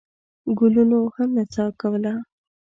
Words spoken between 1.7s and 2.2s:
کوله.